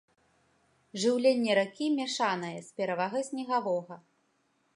[1.03, 3.95] Жыўленне ракі мяшанае, з перавагай снегавога.